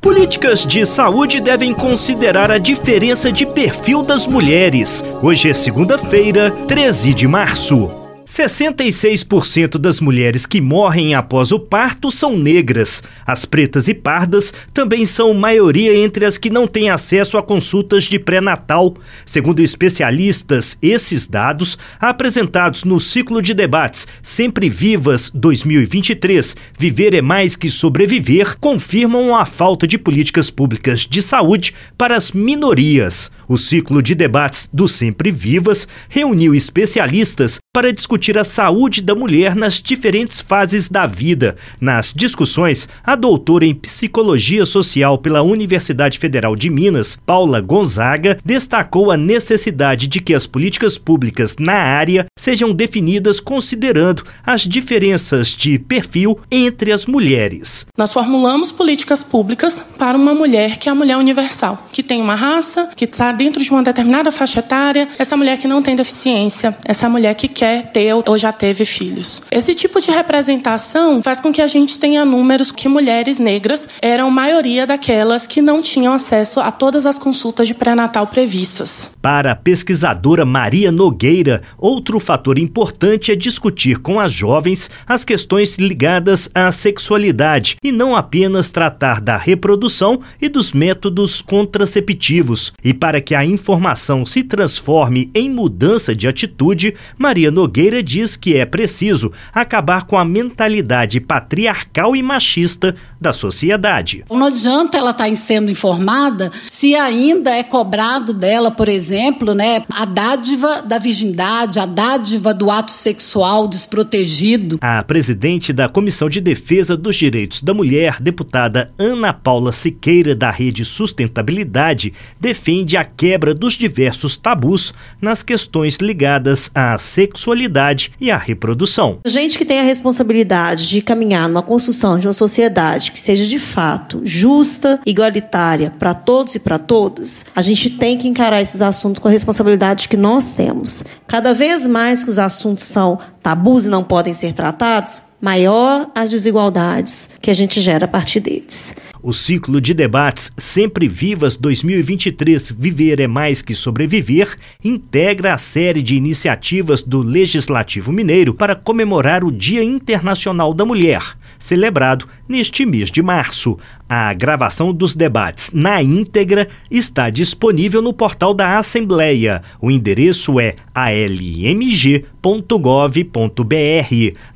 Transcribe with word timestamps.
Políticas 0.00 0.64
de 0.64 0.86
saúde 0.86 1.40
devem 1.40 1.74
considerar 1.74 2.50
a 2.50 2.56
diferença 2.56 3.30
de 3.30 3.44
perfil 3.44 4.02
das 4.02 4.26
mulheres. 4.26 5.04
Hoje 5.22 5.50
é 5.50 5.52
segunda-feira, 5.52 6.50
13 6.66 7.12
de 7.12 7.28
março. 7.28 7.99
66% 8.30 9.76
das 9.76 10.00
mulheres 10.00 10.46
que 10.46 10.60
morrem 10.60 11.16
após 11.16 11.50
o 11.50 11.58
parto 11.58 12.12
são 12.12 12.38
negras. 12.38 13.02
As 13.26 13.44
pretas 13.44 13.88
e 13.88 13.94
pardas 13.94 14.54
também 14.72 15.04
são 15.04 15.34
maioria 15.34 15.96
entre 15.96 16.24
as 16.24 16.38
que 16.38 16.48
não 16.48 16.68
têm 16.68 16.90
acesso 16.90 17.36
a 17.36 17.42
consultas 17.42 18.04
de 18.04 18.20
pré-natal. 18.20 18.94
Segundo 19.26 19.58
especialistas, 19.58 20.78
esses 20.80 21.26
dados, 21.26 21.76
apresentados 21.98 22.84
no 22.84 23.00
ciclo 23.00 23.42
de 23.42 23.52
debates 23.52 24.06
Sempre 24.22 24.70
Vivas 24.70 25.28
2023, 25.34 26.54
Viver 26.78 27.14
é 27.14 27.20
Mais 27.20 27.56
que 27.56 27.68
Sobreviver, 27.68 28.56
confirmam 28.60 29.34
a 29.34 29.44
falta 29.44 29.88
de 29.88 29.98
políticas 29.98 30.50
públicas 30.50 31.00
de 31.00 31.20
saúde 31.20 31.74
para 31.98 32.16
as 32.16 32.30
minorias. 32.30 33.28
O 33.48 33.58
ciclo 33.58 34.00
de 34.00 34.14
debates 34.14 34.70
do 34.72 34.86
Sempre 34.86 35.32
Vivas 35.32 35.88
reuniu 36.08 36.54
especialistas 36.54 37.58
para 37.72 37.92
discutir 37.92 38.19
a 38.38 38.44
saúde 38.44 39.00
da 39.00 39.14
mulher 39.14 39.56
nas 39.56 39.80
diferentes 39.80 40.40
fases 40.40 40.88
da 40.88 41.06
vida. 41.06 41.56
Nas 41.80 42.12
discussões, 42.14 42.88
a 43.02 43.16
doutora 43.16 43.64
em 43.64 43.74
Psicologia 43.74 44.64
Social 44.66 45.16
pela 45.18 45.42
Universidade 45.42 46.18
Federal 46.18 46.54
de 46.54 46.68
Minas, 46.68 47.18
Paula 47.24 47.60
Gonzaga, 47.60 48.38
destacou 48.44 49.10
a 49.10 49.16
necessidade 49.16 50.06
de 50.06 50.20
que 50.20 50.34
as 50.34 50.46
políticas 50.46 50.98
públicas 50.98 51.56
na 51.58 51.74
área 51.74 52.26
sejam 52.38 52.72
definidas 52.72 53.40
considerando 53.40 54.24
as 54.44 54.62
diferenças 54.62 55.48
de 55.48 55.78
perfil 55.78 56.38
entre 56.50 56.92
as 56.92 57.06
mulheres. 57.06 57.86
Nós 57.96 58.12
formulamos 58.12 58.70
políticas 58.70 59.22
públicas 59.22 59.94
para 59.98 60.16
uma 60.16 60.34
mulher 60.34 60.78
que 60.78 60.88
é 60.88 60.92
a 60.92 60.94
mulher 60.94 61.16
universal, 61.16 61.88
que 61.92 62.02
tem 62.02 62.20
uma 62.20 62.34
raça, 62.34 62.90
que 62.94 63.04
está 63.04 63.32
dentro 63.32 63.62
de 63.62 63.70
uma 63.70 63.82
determinada 63.82 64.30
faixa 64.30 64.60
etária, 64.60 65.08
essa 65.18 65.36
mulher 65.36 65.58
que 65.58 65.68
não 65.68 65.82
tem 65.82 65.96
deficiência, 65.96 66.76
essa 66.84 67.08
mulher 67.08 67.34
que 67.34 67.48
quer 67.48 67.90
ter 67.92 68.09
ou 68.12 68.38
já 68.38 68.52
teve 68.52 68.84
filhos. 68.84 69.42
Esse 69.50 69.74
tipo 69.74 70.00
de 70.00 70.10
representação 70.10 71.22
faz 71.22 71.40
com 71.40 71.52
que 71.52 71.62
a 71.62 71.66
gente 71.66 71.98
tenha 71.98 72.24
números 72.24 72.70
que 72.70 72.88
mulheres 72.88 73.38
negras 73.38 73.88
eram 74.02 74.30
maioria 74.30 74.86
daquelas 74.86 75.46
que 75.46 75.62
não 75.62 75.82
tinham 75.82 76.12
acesso 76.12 76.60
a 76.60 76.70
todas 76.70 77.06
as 77.06 77.18
consultas 77.18 77.68
de 77.68 77.74
pré-natal 77.74 78.26
previstas. 78.26 79.16
Para 79.20 79.52
a 79.52 79.56
pesquisadora 79.56 80.44
Maria 80.44 80.90
Nogueira, 80.90 81.62
outro 81.78 82.18
fator 82.20 82.58
importante 82.58 83.32
é 83.32 83.36
discutir 83.36 83.98
com 83.98 84.18
as 84.18 84.32
jovens 84.32 84.90
as 85.06 85.24
questões 85.24 85.76
ligadas 85.76 86.48
à 86.54 86.70
sexualidade 86.70 87.76
e 87.82 87.92
não 87.92 88.16
apenas 88.16 88.70
tratar 88.70 89.20
da 89.20 89.36
reprodução 89.36 90.20
e 90.40 90.48
dos 90.48 90.72
métodos 90.72 91.42
contraceptivos. 91.42 92.72
E 92.82 92.94
para 92.94 93.20
que 93.20 93.34
a 93.34 93.44
informação 93.44 94.24
se 94.24 94.42
transforme 94.42 95.30
em 95.34 95.50
mudança 95.50 96.14
de 96.14 96.26
atitude, 96.26 96.94
Maria 97.18 97.50
Nogueira 97.50 97.99
diz 98.02 98.36
que 98.36 98.56
é 98.56 98.64
preciso 98.64 99.32
acabar 99.52 100.06
com 100.06 100.18
a 100.18 100.24
mentalidade 100.24 101.20
patriarcal 101.20 102.14
e 102.16 102.22
machista 102.22 102.94
da 103.20 103.32
sociedade. 103.32 104.24
Não 104.30 104.46
adianta 104.46 104.96
ela 104.96 105.10
estar 105.10 105.28
tá 105.28 105.36
sendo 105.36 105.70
informada 105.70 106.50
se 106.68 106.94
ainda 106.94 107.50
é 107.50 107.62
cobrado 107.62 108.32
dela, 108.32 108.70
por 108.70 108.88
exemplo, 108.88 109.54
né, 109.54 109.84
a 109.90 110.04
dádiva 110.04 110.82
da 110.82 110.98
virgindade, 110.98 111.78
a 111.78 111.86
dádiva 111.86 112.54
do 112.54 112.70
ato 112.70 112.92
sexual 112.92 113.68
desprotegido. 113.68 114.78
A 114.80 115.02
presidente 115.02 115.72
da 115.72 115.88
Comissão 115.88 116.28
de 116.28 116.40
Defesa 116.40 116.96
dos 116.96 117.16
Direitos 117.16 117.62
da 117.62 117.74
Mulher, 117.74 118.20
deputada 118.20 118.92
Ana 118.98 119.32
Paula 119.32 119.72
Siqueira, 119.72 120.34
da 120.34 120.50
Rede 120.50 120.84
Sustentabilidade, 120.84 122.12
defende 122.38 122.96
a 122.96 123.04
quebra 123.04 123.54
dos 123.54 123.74
diversos 123.74 124.36
tabus 124.36 124.94
nas 125.20 125.42
questões 125.42 125.96
ligadas 125.96 126.70
à 126.74 126.96
sexualidade 126.96 127.89
e 128.20 128.30
à 128.30 128.36
reprodução. 128.36 129.18
Gente 129.24 129.58
que 129.58 129.64
tem 129.64 129.80
a 129.80 129.84
responsabilidade 129.84 130.88
de 130.88 131.02
caminhar 131.02 131.48
numa 131.48 131.62
construção 131.62 132.18
de 132.18 132.26
uma 132.26 132.32
sociedade 132.32 133.12
que 133.12 133.20
seja 133.20 133.44
de 133.44 133.58
fato 133.58 134.20
justa, 134.24 135.00
igualitária 135.04 135.92
para 135.98 136.14
todos 136.14 136.54
e 136.54 136.60
para 136.60 136.78
todas, 136.78 137.46
a 137.54 137.62
gente 137.62 137.90
tem 137.90 138.16
que 138.16 138.28
encarar 138.28 138.60
esses 138.60 138.82
assuntos 138.82 139.20
com 139.20 139.28
a 139.28 139.30
responsabilidade 139.30 140.08
que 140.08 140.16
nós 140.16 140.52
temos. 140.52 141.04
Cada 141.26 141.52
vez 141.52 141.86
mais 141.86 142.22
que 142.22 142.30
os 142.30 142.38
assuntos 142.38 142.84
são 142.84 143.18
tabus 143.42 143.86
e 143.86 143.90
não 143.90 144.04
podem 144.04 144.34
ser 144.34 144.52
tratados, 144.52 145.22
maior 145.40 146.10
as 146.14 146.30
desigualdades 146.30 147.30
que 147.40 147.50
a 147.50 147.54
gente 147.54 147.80
gera 147.80 148.04
a 148.04 148.08
partir 148.08 148.40
deles. 148.40 148.94
O 149.22 149.34
ciclo 149.34 149.82
de 149.82 149.92
debates 149.92 150.50
Sempre 150.56 151.06
Vivas 151.06 151.54
2023 151.54 152.72
Viver 152.72 153.20
é 153.20 153.26
Mais 153.26 153.60
que 153.60 153.74
Sobreviver 153.74 154.56
integra 154.82 155.52
a 155.52 155.58
série 155.58 156.00
de 156.00 156.16
iniciativas 156.16 157.02
do 157.02 157.20
Legislativo 157.20 158.12
Mineiro 158.12 158.54
para 158.54 158.74
comemorar 158.74 159.44
o 159.44 159.52
Dia 159.52 159.84
Internacional 159.84 160.72
da 160.72 160.86
Mulher, 160.86 161.22
celebrado 161.58 162.26
neste 162.48 162.86
mês 162.86 163.10
de 163.10 163.20
março. 163.22 163.78
A 164.08 164.32
gravação 164.32 164.90
dos 164.92 165.14
debates 165.14 165.70
na 165.70 166.02
íntegra 166.02 166.66
está 166.90 167.28
disponível 167.28 168.00
no 168.00 168.14
portal 168.14 168.54
da 168.54 168.78
Assembleia. 168.78 169.62
O 169.82 169.90
endereço 169.90 170.58
é 170.58 170.76
almg.gov.br 170.94 172.30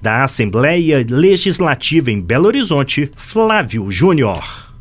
da 0.00 0.24
Assembleia 0.24 1.04
Legislativa 1.06 2.10
em 2.10 2.20
Belo 2.20 2.46
Horizonte, 2.46 3.10
Flávio 3.14 3.90
Júnior. 3.90 4.53